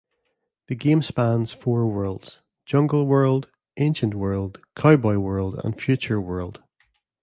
[0.67, 6.59] The game spans four worlds: Jungle World, Ancient World, Cowboy World, and Future World.